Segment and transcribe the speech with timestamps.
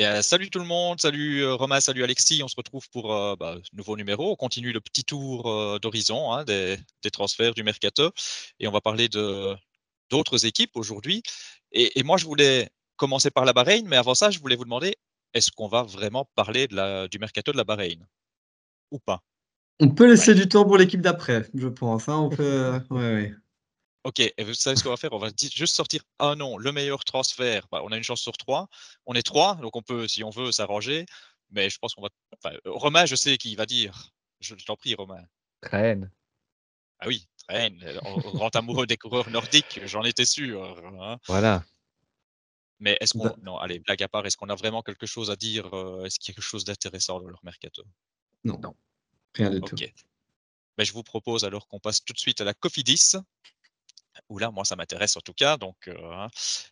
[0.00, 2.42] bien, salut tout le monde, salut euh, Romain, salut Alexis.
[2.42, 4.32] On se retrouve pour un euh, bah, nouveau numéro.
[4.32, 6.78] On continue le petit tour euh, d'horizon hein, des,
[7.12, 8.10] transferts du mercato
[8.58, 9.54] et on va parler de
[10.08, 11.22] d'autres équipes aujourd'hui.
[11.72, 14.96] Et, moi, je voulais commencer par la Bahreïn, mais avant ça, je voulais vous demander
[15.34, 18.06] est-ce qu'on va vraiment parler de la, du mercato de la Bahreïn
[18.90, 19.22] ou pas?
[19.80, 22.08] On peut laisser du temps pour l'équipe d'après, je pense.
[22.08, 23.34] Hein, on peut, ouais, ouais.
[24.04, 25.12] Ok, et vous savez ce qu'on va faire?
[25.12, 27.66] On va juste sortir un nom, le meilleur transfert.
[27.70, 28.68] Bah, on a une chance sur trois.
[29.04, 31.04] On est trois, donc on peut, si on veut, s'arranger.
[31.50, 32.08] Mais je pense qu'on va.
[32.42, 34.12] Enfin, Romain, je sais qui va dire.
[34.40, 35.22] Je, t'en prie, Romain.
[35.60, 36.10] Traîne.
[36.98, 37.78] Ah oui, Traîne.
[38.32, 40.64] Grand amoureux des coureurs nordiques, j'en étais sûr.
[41.00, 41.18] Hein.
[41.26, 41.62] Voilà.
[42.78, 43.36] Mais est-ce qu'on.
[43.42, 46.18] Non, allez, blague à part, est-ce qu'on a vraiment quelque chose à dire euh, Est-ce
[46.18, 47.82] qu'il y a quelque chose d'intéressant dans leur mercato?
[48.44, 48.58] Non.
[48.60, 48.74] Non.
[49.34, 49.74] Rien du tout.
[49.74, 49.92] Ok.
[50.78, 53.16] Mais je vous propose alors qu'on passe tout de suite à la Cofidis
[54.38, 55.56] là, moi, ça m'intéresse en tout cas.
[55.56, 56.28] Donc, euh, hein.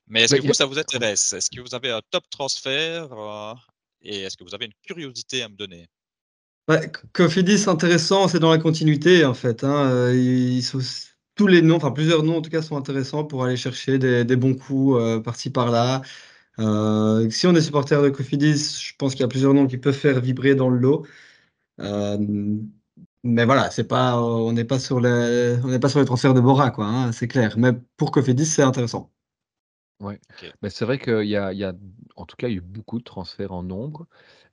[0.07, 1.33] Mais est-ce que vous, ça vous intéresse?
[1.33, 3.55] Est-ce que vous avez un top transfert euh,
[4.03, 5.89] Et est-ce que vous avez une curiosité à me donner?
[6.69, 9.65] Ouais, Cofidis, intéressant, c'est dans la continuité en fait.
[9.65, 9.91] Hein.
[9.91, 10.81] Euh, ils sont,
[11.35, 14.37] tous les noms, enfin plusieurs noms en tout cas, sont intéressants pour aller chercher des,
[14.37, 16.03] bons coups par-ci par-là.
[16.59, 19.95] si on est supporter de Cofidis, je pense qu'il y a plusieurs noms qui peuvent
[19.95, 21.07] faire vibrer dans le lot
[23.25, 26.35] mais voilà, c'est pas, on n'est pas sur les, on n'est pas sur les transferts
[26.35, 26.87] de Bora, quoi.
[26.87, 27.57] Hein, c'est clair.
[27.59, 29.13] Mais pour Cofidis, c'est intéressant.
[30.01, 30.15] Oui,
[30.63, 31.75] mais c'est vrai qu'il y a, il y a,
[32.15, 34.07] en tout cas, il y a eu beaucoup de transferts en nombre.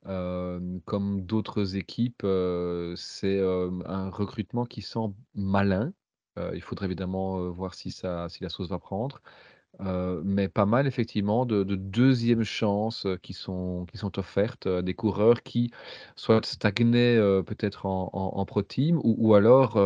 [0.04, 2.26] comme d'autres équipes,
[2.96, 5.94] c'est un recrutement qui semble malin.
[6.54, 9.22] il faudrait évidemment voir si ça, si la sauce va prendre.
[9.80, 14.94] Mais pas mal effectivement de, de deuxième chances qui sont, qui sont offertes à des
[14.94, 15.72] coureurs qui
[16.16, 19.80] soit stagnaient peut-être en, Pro Team ou, alors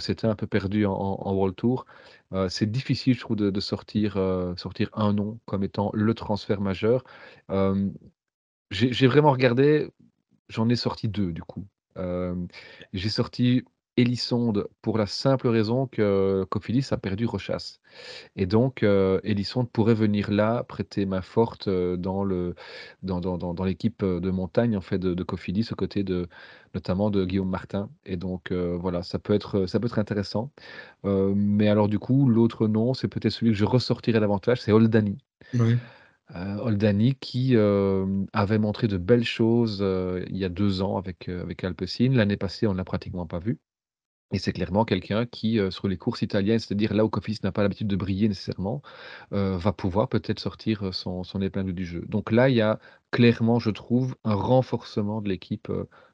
[0.00, 1.86] c'était un peu perdu en, World Tour.
[2.48, 4.14] c'est difficile, je trouve, de, de sortir,
[4.56, 7.04] sortir un nom comme étant le transfert majeur.
[8.70, 9.90] j'ai vraiment regardé,
[10.48, 11.66] j'en ai sorti deux du coup.
[12.92, 13.64] j'ai sorti
[13.96, 17.78] Elisonde pour la simple raison que Cophilis a perdu Rochas.
[18.36, 22.54] Et donc, euh, Elisonde pourrait venir là prêter main forte euh, dans, le,
[23.02, 26.28] dans, dans, dans, l'équipe euh, de montagne en fait, de, de Cophilis, aux côtés de,
[26.74, 27.88] notamment de Guillaume Martin.
[28.04, 30.50] Et donc, euh, voilà, ça peut, être, ça peut être intéressant.
[31.04, 35.18] mais alors, du coup, l'autre nom, c'est peut-être celui que je ressortirais davantage, c'est Oldani.
[35.54, 35.76] Oui.
[36.34, 39.78] Oldani qui avait montré de belles choses
[40.28, 42.10] il y a deux ans avec, avec Alpecin.
[42.12, 43.58] L'année passée, on ne l'a pratiquement pas vu.
[44.32, 47.52] Et c'est clairement quelqu'un qui, euh, sur les courses italiennes, c'est-à-dire là où Cofidis n'a
[47.52, 48.82] pas l'habitude de briller nécessairement,
[49.32, 52.04] euh, va pouvoir peut-être sortir son, son épingle du jeu.
[52.08, 52.80] Donc là, il y a
[53.12, 55.70] clairement, je trouve, un renforcement de l'équipe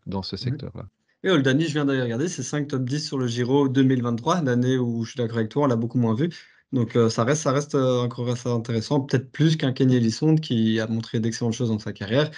[0.07, 0.89] dans ce secteur-là.
[1.25, 4.77] Et Oldani, je viens d'aller regarder, c'est 5 top 10 sur le Giro 2023, l'année
[4.77, 6.29] où je suis d'accord avec toi, on l'a beaucoup moins vu.
[6.73, 10.87] Donc ça reste, ça reste encore assez intéressant, peut-être plus qu'un Kenny Ellison qui a
[10.87, 12.31] montré d'excellentes choses dans sa carrière,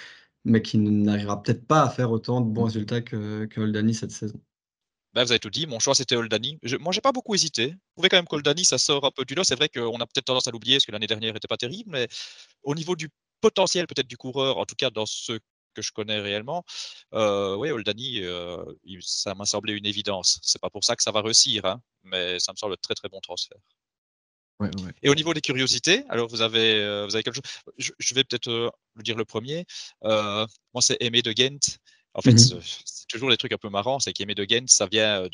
[0.45, 2.65] mais qui n'arrivera peut-être pas à faire autant de bons mmh.
[2.65, 4.39] résultats que, que Oldani cette saison.
[5.15, 5.65] Ben, vous avez tout dit.
[5.65, 6.59] Mon choix, c'était Oldani.
[6.61, 7.67] Je, moi, j'ai pas beaucoup hésité.
[7.67, 9.45] Vous trouvez quand même qu'Oldani, ça sort un peu du lot.
[9.45, 11.89] C'est vrai qu'on a peut-être tendance à l'oublier parce que l'année dernière n'était pas terrible,
[11.89, 12.09] mais
[12.63, 13.09] au niveau du
[13.39, 15.39] potentiel peut-être du coureur, en tout cas dans ce
[15.73, 16.63] que je connais réellement,
[17.13, 18.63] euh, oui, Oldani, euh,
[19.01, 20.39] ça m'a semblé une évidence.
[20.41, 23.07] C'est pas pour ça que ça va réussir, hein, mais ça me semble très très
[23.09, 23.57] bon transfert.
[25.03, 27.73] Et au niveau des curiosités, alors vous avez, euh, vous avez quelque chose?
[27.77, 29.65] Je, vais peut-être le dire le premier.
[30.01, 30.47] moi,
[30.81, 31.77] c'est Aimé de Ghent.
[32.15, 33.99] En fait, mmh c'est toujours des trucs un peu marrants.
[33.99, 35.27] C'est qu'Aimé de Ghent, ça vient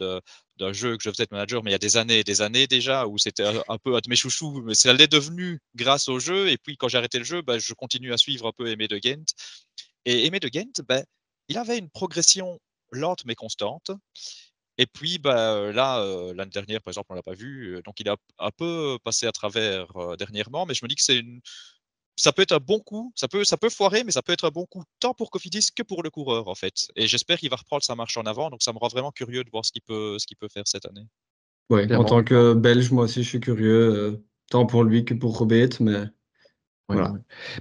[0.58, 2.42] d'un jeu que je faisais de manager, mais il y a des années et des
[2.42, 4.62] années déjà, où c'était un peu un de mes chouchous.
[4.66, 6.50] Mais ça l'est devenu grâce au jeu.
[6.50, 8.88] Et puis, quand j'ai arrêté le jeu, bah, je continue à suivre un peu Aimé
[8.88, 9.24] de Ghent.
[10.06, 11.04] Et Aimé de Ghent, bah,
[11.48, 12.60] il avait une progression
[12.92, 13.92] lente mais constante.
[14.78, 16.04] Et puis bah, là,
[16.34, 17.80] l'année dernière, par exemple, on l'a pas vu.
[17.86, 19.86] Donc, il a un peu passé à travers
[20.18, 20.66] dernièrement.
[20.66, 21.42] Mais je me dis que c'est une,
[22.16, 24.46] ça peut être un bon coup, ça peut, ça peut foirer, mais ça peut être
[24.46, 26.88] un bon coup tant pour Cofidis que pour le coureur en fait.
[26.96, 29.44] Et j'espère qu'il va reprendre sa marche en avant, donc ça me rend vraiment curieux
[29.44, 31.08] de voir ce qu'il peut, ce qu'il peut faire cette année.
[31.70, 35.14] Oui, en tant que Belge, moi aussi je suis curieux, euh, tant pour lui que
[35.14, 36.04] pour Robert, mais
[36.90, 37.14] voilà.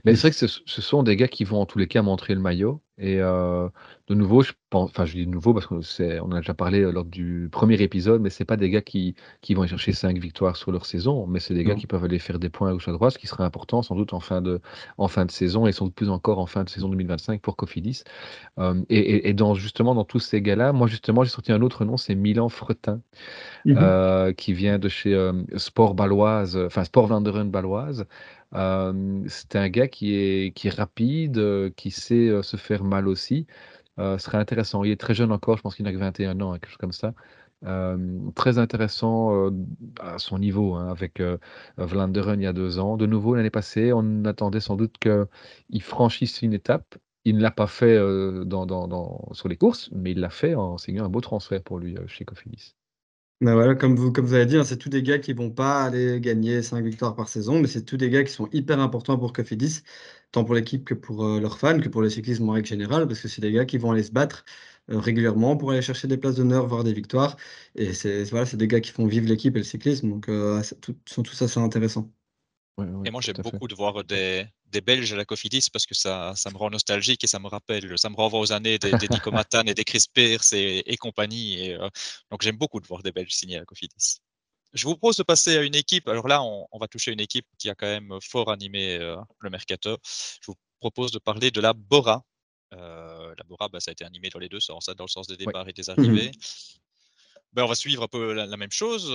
[0.04, 2.34] Mais c'est vrai que ce, sont des gars qui vont en tous les cas montrer
[2.34, 2.82] le maillot.
[3.00, 3.68] Et euh,
[4.08, 6.80] de nouveau, je pense, enfin je dis de nouveau parce qu'on on a déjà parlé
[6.80, 10.18] euh, lors du premier épisode, mais c'est pas des gars qui, qui vont chercher cinq
[10.18, 12.72] victoires sur leur saison, mais c'est des gars qui peuvent aller faire des points à
[12.72, 14.60] gauche à droite, ce qui serait important sans doute en fin de,
[14.98, 17.56] en fin de saison et sans doute plus encore en fin de saison 2025 pour
[17.56, 18.04] Cofidis.
[18.58, 21.86] Euh, et, et, dans, justement dans tous ces gars-là, moi justement j'ai sorti un autre
[21.86, 23.00] nom, c'est Milan Fretin,
[23.64, 27.50] mmh qui vient de chez Sport Baloise, enfin Sport Vanderen
[28.52, 33.46] C'est un gars qui est, rapide, qui sait se faire mal aussi.
[33.98, 34.84] ce serait intéressant.
[34.84, 36.92] Il est très jeune encore, je pense qu'il n'a que 21 ans, quelque chose comme
[36.92, 37.14] ça.
[38.34, 39.50] très intéressant,
[40.00, 41.22] à son niveau, hein, avec,
[41.78, 42.96] Vlaanderen il y a 2 ans.
[42.96, 46.96] De nouveau, l'année passée, on attendait sans doute qu'il franchisse une étape.
[47.24, 47.98] Il ne l'a pas fait,
[48.46, 51.96] dans sur les courses, mais il l'a fait en signant un beau transfert pour lui,
[52.08, 52.74] chez Cofidis.
[53.42, 55.50] Bah, voilà, comme vous comme vous avez dit, hein, c'est tous des gars qui vont
[55.50, 58.78] pas aller gagner 5 victoires par saison, mais c'est tous des gars qui sont hyper
[58.80, 59.82] importants pour Cofidis,
[60.30, 63.20] tant pour l'équipe que pour, leurs fans, que pour le cyclisme en règle générale, parce
[63.20, 64.44] que c'est des gars qui vont aller se battre
[64.90, 67.38] euh, régulièrement pour aller chercher des places d'honneur, voire des victoires.
[67.76, 70.94] Et c'est voilà, des gars qui font vivre l'équipe et le cyclisme, donc euh, tout,
[71.06, 72.12] sont tous assez intéressants.
[73.04, 76.34] Et moi, j'aime beaucoup de voir des, des, Belges à la Cofidis parce que ça,
[76.36, 79.08] ça me rend nostalgique et ça me rappelle, ça me renvoie aux années des, des
[79.10, 81.64] Nico Matan et des Chris et, compagnie.
[81.64, 81.88] Et, euh,
[82.30, 84.18] donc, j'aime beaucoup de voir des Belges signés à la Cofidis.
[84.72, 86.08] Je vous propose de passer à une équipe.
[86.08, 89.96] Alors là, on, va toucher une équipe qui a quand même fort animé le mercato.
[90.04, 92.24] Je vous propose de parler de la Bora,
[92.74, 95.08] euh, la Bora, bah, ça a été animé dans les deux sens, hein, dans le
[95.08, 96.30] sens des départs et des mmh arrivées.
[97.52, 99.10] Ben, on va suivre un peu la, même chose.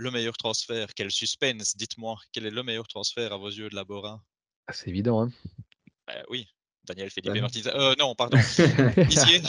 [0.00, 3.74] Le meilleur transfert, quel suspense, dites-moi, quel est le meilleur transfert à vos yeux de
[3.74, 4.22] la Bora?
[4.68, 5.22] Ah, C'est évident.
[5.22, 5.32] Hein
[6.06, 6.46] ben oui,
[6.86, 7.70] Daniel Philippe et Martinez.
[7.74, 8.38] Euh, non, pardon.
[9.10, 9.42] Ici.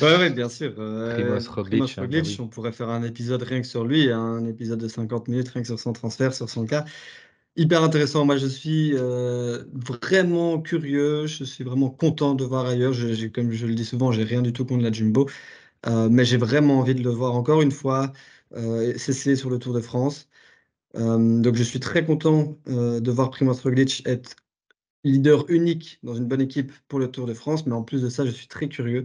[0.00, 0.74] oui, bien sûr.
[0.78, 4.78] Euh, Roglic, hein, bah on pourrait faire un épisode rien que sur lui, un épisode
[4.78, 6.84] de 50 minutes rien que sur son transfert, sur son cas.
[7.56, 8.24] Hyper intéressant.
[8.24, 11.26] Moi, je suis euh, vraiment curieux.
[11.26, 12.94] Je suis vraiment content de voir ailleurs.
[13.34, 15.28] comme je le dis souvent, j'ai rien du tout contre la Jumbo.
[15.86, 18.12] Euh, mais j'ai vraiment envie de le voir encore une fois
[18.54, 20.28] euh, cesser sur le Tour de France.
[20.94, 24.36] donc, je suis très content de voir Primoz Roglic être
[25.04, 27.66] leader unique dans une bonne équipe pour le Tour de France.
[27.66, 29.04] Mais en plus de ça, je suis très curieux.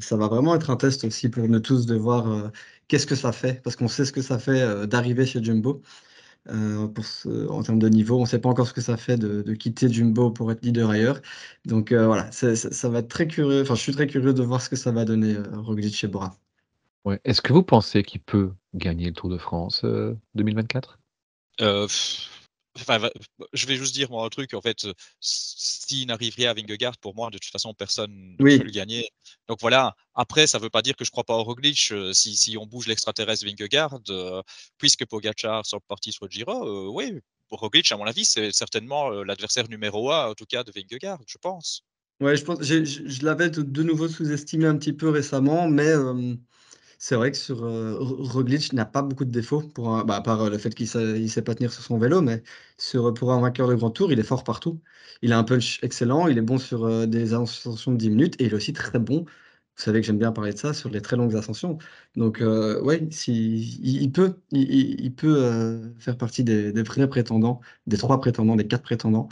[0.00, 2.52] ça va vraiment être un test aussi pour nous tous de voir
[2.88, 5.82] qu'est-ce que ça fait, parce qu'on sait ce que ça fait d'arriver chez Jumbo.
[6.48, 6.88] Euh,
[7.48, 8.16] en termes de niveau.
[8.18, 10.90] On ne sait pas encore ce que ça fait de, quitter Jumbo pour être leader
[10.90, 11.20] ailleurs.
[11.66, 13.62] Donc euh, voilà, ça, va être très curieux.
[13.62, 16.08] Enfin, je suis très curieux de voir ce que ça va donner euh, Roglic chez
[16.08, 16.38] Bora.
[17.04, 17.20] Ouais.
[17.24, 19.84] Est-ce que vous pensez qu'il peut gagner le Tour de France
[20.34, 20.98] 2024
[23.52, 24.54] je vais juste dire moi un truc.
[24.54, 24.86] En fait,
[25.20, 29.08] s'il n'arrive rien à Vingegaard, pour moi, de toute façon, personne ne peut le gagner.
[29.48, 29.94] Donc voilà.
[30.14, 31.92] Après, ça ne veut pas dire que je ne crois pas au Roglic.
[32.12, 33.98] Si, si on bouge l'extraterrestre Vingegaard,
[34.78, 37.18] puisque Pogacar sort parti sur le Giro, oui,
[37.48, 41.18] pour Roglic, à mon avis, c'est certainement l'adversaire numéro un, en tout cas, de Vingegaard,
[41.26, 41.82] je pense.
[42.20, 42.62] Ouais, je pense.
[42.62, 45.92] Je, je l'avais de nouveau sous-estimé un petit peu récemment, mais
[47.02, 50.50] c'est vrai que sur euh, Roglic n'a pas beaucoup de défauts, pour bah, à part
[50.50, 52.42] le fait qu'il ne sait pas tenir sur son vélo, mais
[52.78, 54.82] sur, pour un vainqueur de grand tour, il est fort partout.
[55.22, 58.36] Il a un punch excellent, il est bon sur euh, des ascensions de 10 minutes
[58.40, 59.24] et il est aussi très bon.
[59.24, 61.78] Vous savez que j'aime bien parler de ça sur les très longues ascensions.
[62.16, 68.56] Donc, euh, oui, il, peut, il, peut faire partie des, vrais prétendants, des trois prétendants,
[68.56, 69.28] des quatre prétendants,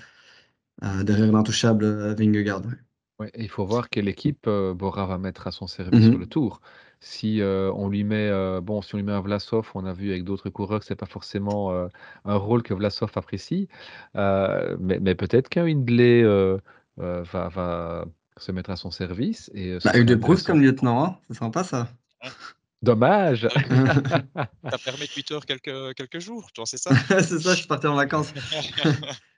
[0.83, 2.63] derrière l'intouchable Vingegaard.
[2.67, 2.75] Ouais,
[3.37, 6.61] il faut voir quelle équipe Bora va mettre à son service sur mmh le tour.
[7.01, 8.31] Si, on lui met,
[8.61, 10.97] bon, si on lui met un Vlasov, on a vu avec d'autres coureurs que c'est
[10.97, 11.73] pas forcément,
[12.25, 13.69] un rôle que Vlasov apprécie.
[14.15, 16.23] mais mais peut-être qu'un Hindley,
[16.97, 18.05] va va
[18.37, 21.89] se mettre à son service et Bah, de Proust comme lieutenant, hein, c'est sympa ça.
[22.83, 23.49] Dommage!
[24.71, 26.67] Ça permis Twitter quelques quelques jours, tu vois?
[26.67, 26.95] C'est ça?
[27.23, 28.33] C'est ça, je suis parti en vacances.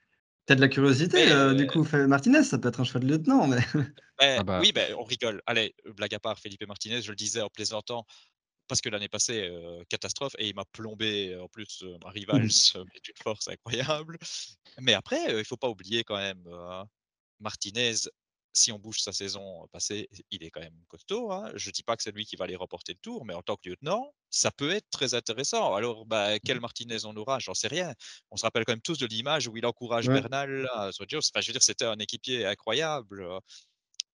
[0.51, 3.47] T'as de la curiosité, euh, du coup, Martinez, ça peut être un cheval de lieutenant,
[3.47, 3.59] mais.
[4.19, 4.59] Ah bah.
[4.61, 5.41] Oui, ben, on rigole.
[5.47, 8.05] Allez, blague à part, Felipe Martinez, je le disais en plaisantant,
[8.67, 12.43] parce que l'année passée, euh, catastrophe, et il m'a plombé en plus euh, ma rival,
[12.43, 12.79] mmh.
[12.79, 14.19] mais d'une force incroyable.
[14.81, 16.43] Mais après, il ne faut pas oublier quand même,
[17.39, 17.95] Martinez
[18.53, 21.31] si on bouge sa saison passée, il est quand même costaud.
[21.33, 21.53] Hein.
[21.55, 23.43] Je ne dis pas que c'est lui qui va aller remporter le tour, mais en
[23.43, 25.75] tant que lieutenant, ça peut être très intéressant.
[25.75, 26.61] Alors, bah, quel mmh.
[26.61, 27.39] Martinez on aura?
[27.39, 27.95] J'en sais rien.
[28.31, 31.47] On se rappelle quand même tous de l'image où il encourage Bernal sur Enfin, je
[31.49, 33.27] veux dire, c'était un équipier incroyable.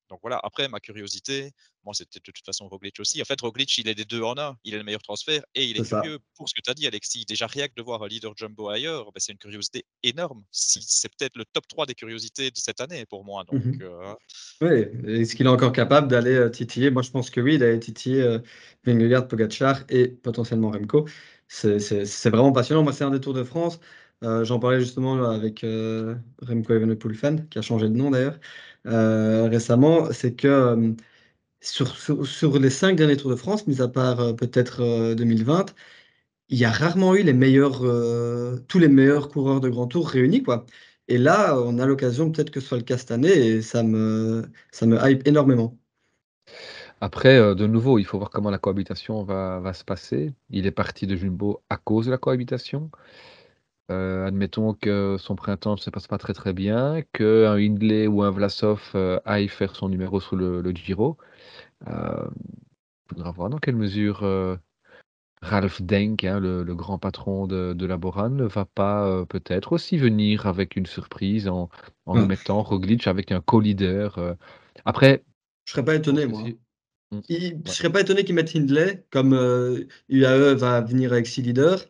[0.09, 1.53] Donc voilà, après, ma curiosité,
[1.85, 3.23] moi, c'était de toute façon Roglic aussi.
[3.23, 4.57] En fait, Roglic, il est des deux en un.
[4.65, 6.87] Il est le meilleur transfert et il est, curieux pour ce que tu as dit,
[6.87, 7.25] Alexis.
[7.27, 10.43] Déjà, rien que de voir un leader jumbo ailleurs, ben, c'est une curiosité énorme.
[10.51, 13.45] c'est peut-être le top 3 des curiosités de cette année pour moi.
[13.45, 14.15] Donc, mmh euh,
[14.61, 16.91] Oui, est-ce qu'il est encore capable d'aller euh, titiller?
[16.91, 18.39] Moi, je pense que oui, d'aller titiller euh,
[18.85, 21.07] Vingegaard, Pogacar et potentiellement Remco.
[21.49, 22.83] C'est vraiment passionnant.
[22.83, 23.79] Moi, c'est un des Tours de France.
[24.23, 28.39] J'en parlais justement avec Remco Evenepoel fan, qui a changé de nom d'ailleurs.
[28.87, 30.93] Euh, récemment, c'est que euh,
[31.61, 35.75] sur, les cinq derniers Tours de France, mis à part euh, peut-être 2020,
[36.49, 37.81] il y a rarement eu les meilleurs,
[38.69, 40.43] tous les meilleurs coureurs de grand tour réunis.
[40.43, 40.67] Quoi.
[41.09, 43.83] Et là, on a l'occasion peut-être que ce soit le cas cette année et ça
[43.83, 45.77] me, ça me hype énormément.
[47.01, 50.33] Après, de nouveau, il faut voir comment la cohabitation va, va se passer.
[50.51, 52.91] Il est parti de Jumbo à cause de la cohabitation.
[53.91, 58.23] Euh, admettons que son printemps ne se passe pas très très bien, qu'un Hindley ou
[58.23, 61.17] un Vlasov euh, aille faire son numéro sur le, Giro.
[61.87, 62.27] Euh,
[63.09, 64.27] faudra voir dans quelle mesure
[65.41, 70.47] Ralph Denk, hein, le, grand patron de, de Laboran, ne va pas peut-être aussi venir
[70.47, 71.69] avec une surprise en,
[72.07, 72.27] en ah.
[72.27, 74.37] mettant Roglic avec un co-leader.
[74.85, 75.25] Après,
[75.65, 76.43] je serais pas étonné, moi.
[77.13, 77.21] Mmh.
[77.29, 79.33] Je serais pas étonné qu'ils mettent Hindley, comme
[80.09, 81.87] UAE va venir avec six leaders.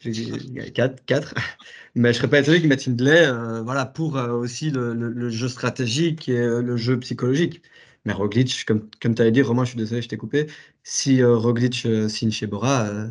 [0.00, 1.34] 4, 4.
[1.94, 3.30] Mais je serais pas étonné qu'ils mettent Hindley
[3.62, 7.62] voilà, pour aussi le, le, jeu stratégique et le jeu psychologique.
[8.04, 10.46] Mais Roglic, comme, comme tu avais dit, Romain, je suis désolé, je t'ai coupé.
[10.82, 13.08] Si euh, Roglic euh, signe chez Bora, euh,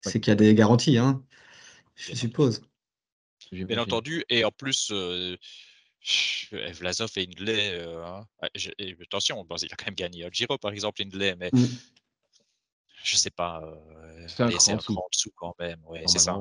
[0.00, 1.22] c'est qu'il y a des garanties, hein,
[1.96, 2.62] je suppose.
[3.52, 4.92] Bien entendu, et en plus,
[6.52, 8.26] Vlasov et Hindley, hein,
[9.02, 11.64] attention, il a quand même gagné Giro par exemple, Hindley, mais mmh.
[13.02, 13.62] Je sais pas,
[14.26, 15.80] c'est un, grand dessous quand même.
[15.86, 16.36] Ouais, c'est ça.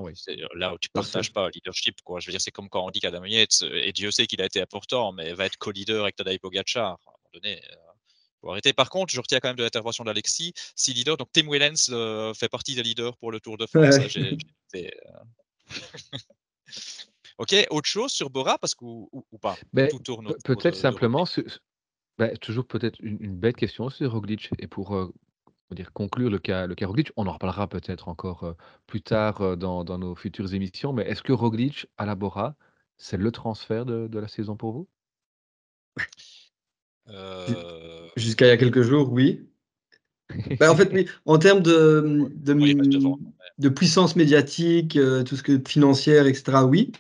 [0.56, 2.20] Là où tu partages pas le leadership, quoi.
[2.20, 4.46] Je veux dire, c'est comme quand on dit qu'Adam Yates, et Dieu sait qu'il a
[4.46, 6.98] été important, mais va être co-leader avec Tadej Pogacar
[7.34, 7.62] donné,
[8.44, 8.74] euh, arrêter.
[8.74, 12.34] Par contre, je retiens quand même de l'intervention d'Alexis, si leader, donc Tim Wellens euh,
[12.34, 13.96] fait partie des leaders pour le Tour de France.
[14.76, 14.88] Euh.
[17.40, 19.58] ok, autre chose sur Bora, parce que, ou, pas?
[19.74, 19.90] Ben,
[20.44, 21.28] Peut-être simplement,
[22.20, 25.12] ben, toujours peut-être une, bête question sur Roglic, et pour
[25.76, 28.56] dire, conclure le cas, le cas Roglic, on en reparlera peut-être encore
[28.88, 32.56] plus tard dans, dans, nos futures émissions, mais est-ce que Roglic à la Bora,
[32.98, 34.88] c'est le transfert de, de la saison pour vous?
[37.12, 39.48] Euh, jusqu'à il y a quelques jours, oui.
[40.60, 41.08] Bah, en fait, oui.
[41.26, 46.92] En termes de, de, puissance médiatique, euh, tout ce que financière, etc., oui.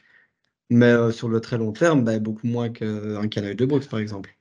[0.71, 3.99] Mais euh, sur le très long terme, bah, beaucoup moins qu'un canal de Brooks, par
[3.99, 4.35] exemple.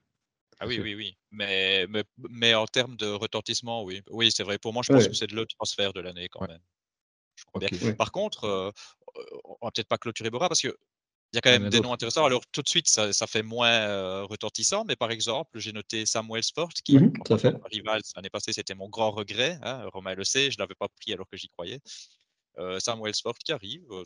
[0.59, 1.18] Ah oui, oui, oui.
[1.31, 1.87] Mais,
[2.31, 4.03] mais, en termes de retentissement, oui.
[4.11, 4.59] Oui, c'est vrai.
[4.59, 6.61] Pour moi, je pense que c'est le transfert de l'année quand même.
[7.37, 7.95] Je crois bien.
[7.95, 8.73] Par contre,
[9.15, 10.77] on va peut-être pas clôturer Bora parce que
[11.33, 12.25] il y a quand même des noms intéressants.
[12.25, 16.43] Alors, tout de suite, ça, fait moins euh, retentissant, mais par exemple, j'ai noté Samuel
[16.43, 17.55] Sport, qui, mmh, tout fait.
[17.71, 19.59] rival l'année passée, c'était mon grand regret.
[19.63, 21.81] Hein, Romain le sait, je ne l'avais pas pris alors que j'y croyais.
[22.59, 23.85] Euh, Samuel Sport qui arrive.
[23.91, 24.03] Euh,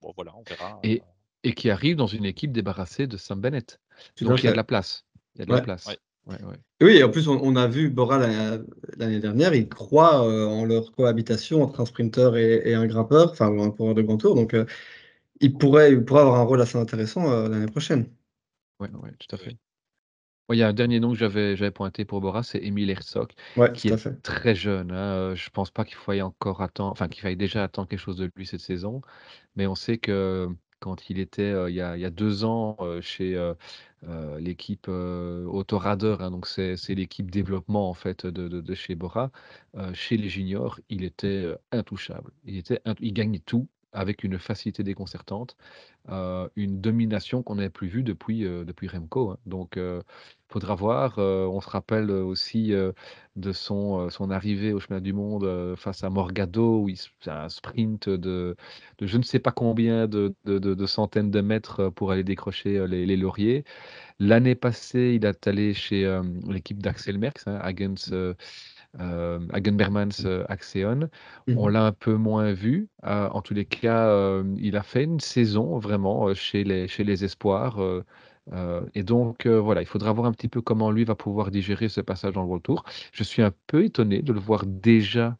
[0.00, 0.78] bon, voilà, on verra.
[0.84, 1.02] Et,
[1.42, 3.80] et, qui arrive dans une équipe débarrassée de Sam Bennett.
[4.20, 5.04] Donc, il y a de la place.
[5.34, 5.88] Il y a de la place.
[6.80, 8.18] Oui, en plus, on, a vu Bora
[8.96, 13.70] l'année dernière, ils croient en leur cohabitation entre un sprinter et, un grimpeur, enfin, un
[13.70, 14.34] coureur de grand tour.
[14.34, 14.54] Donc,
[15.40, 18.06] il pourrait, il pourrait avoir un rôle assez intéressant euh, l'année prochaine.
[18.78, 19.56] Oui, ouais, tout à fait.
[20.52, 23.30] il y a un dernier nom que j'avais, pointé pour Bora, c'est Emile Herzog,
[23.74, 24.92] qui est très jeune.
[24.92, 25.14] Hein.
[25.14, 28.16] Euh, je pense pas qu'il faille encore attendre, enfin qu'il faille déjà attendre quelque chose
[28.16, 29.00] de lui cette saison,
[29.56, 30.48] mais on sait que
[30.80, 33.38] quand il était il, y a, deux ans chez
[34.38, 39.30] l'équipe Autoradeur, hein, donc c'est, l'équipe développement en fait de, de, chez Bora,
[39.94, 42.32] chez les juniors, il était intouchable.
[42.44, 45.56] Il était, il gagnait tout avec une facilité déconcertante,
[46.08, 49.30] euh, une domination qu'on n'avait plus vue depuis, euh, depuis Remco.
[49.30, 49.38] Hein.
[49.46, 50.02] Donc, il
[50.48, 51.18] faudra voir.
[51.18, 52.72] on se rappelle aussi
[53.36, 58.08] de son, son arrivée au chemin du monde face à Morgado, où il un sprint
[58.08, 58.56] de,
[58.98, 62.84] de je ne sais pas combien de, de, de centaines de mètres pour aller décrocher
[62.88, 63.64] les, les lauriers.
[64.18, 68.10] L'année passée, il est allé chez l'équipe d'Axel Merckx, hein, Agens
[68.98, 71.08] euh, Hagenbermans euh, Axeon.
[71.48, 71.72] On mhm.
[71.72, 72.88] l'a un peu moins vu.
[73.04, 77.04] Euh, en tous les cas, euh, il a fait une saison vraiment chez les, chez
[77.04, 77.78] les Espoirs.
[78.94, 82.00] et donc, voilà, il faudra voir un petit peu comment lui va pouvoir digérer ce
[82.00, 82.84] passage dans le World Tour.
[83.12, 85.36] Je suis un peu étonné de le voir déjà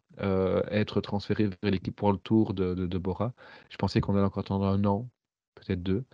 [0.71, 3.33] être transféré vers l'équipe World Tour de, de, de Bora.
[3.71, 5.09] Je pensais qu'on allait encore attendre un an,
[5.55, 6.05] peut-être deux.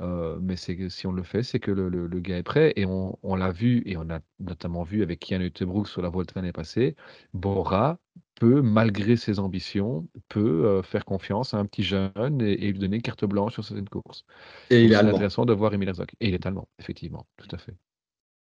[0.00, 3.18] Euh, mais si on le fait, c'est que le, le, gars est prêt et on,
[3.22, 6.52] on l'a vu et on a notamment vu avec Kian Uttebrook sur la Volta l'année
[6.52, 6.94] passée.
[7.34, 7.98] Bora
[8.36, 12.96] peut, malgré ses ambitions, peut euh, faire confiance à un petit jeune et, lui donner
[12.96, 14.24] une carte blanche sur certaines courses.
[14.70, 16.08] Et il est intéressant de voir Emile Herzog.
[16.20, 17.74] Et il est allemand, effectivement, tout à fait.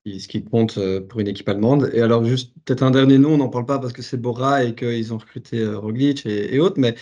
[0.06, 1.90] ce qui compte euh, pour une équipe allemande.
[1.92, 4.62] Et alors, juste peut-être un dernier nom, on n'en parle pas parce que c'est Bora
[4.62, 6.94] et qu'ils ont recruté Roglic et, et, autres, mais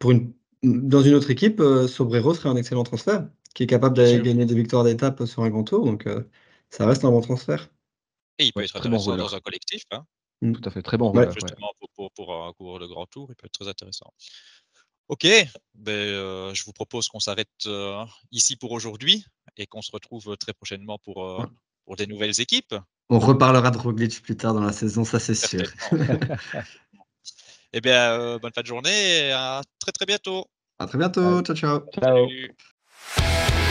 [0.00, 0.32] pour une,
[0.64, 4.54] dans une autre équipe, Sobrero serait un excellent transfert qui est capable d'aller gagner des
[4.54, 5.84] victoires d'étape sur un grand tour.
[5.84, 6.22] Donc, euh,
[6.70, 7.68] ça reste un bon transfert.
[8.38, 9.82] Et il peut être intéressant dans un collectif.
[9.90, 10.04] Hein.
[10.42, 10.52] Mm.
[10.52, 11.12] Tout à fait, très bon.
[11.32, 11.72] Justement,
[12.14, 14.12] pour, un cours de grand tour, il peut être très intéressant.
[15.08, 15.26] Ok,
[15.74, 19.24] ben, euh, je vous propose qu'on s'arrête euh, ici pour aujourd'hui
[19.56, 21.44] et qu'on se retrouve très prochainement pour,
[21.84, 22.76] pour des nouvelles équipes.
[23.10, 25.66] On reparlera de Roglic plus tard dans la saison, ça c'est sûr.
[27.72, 30.46] eh bien, bonne fin de journée et à très très bientôt.
[30.78, 31.42] À très bientôt.
[31.42, 31.80] Ciao, ciao.
[31.90, 32.28] Ciao.
[33.16, 33.67] Thank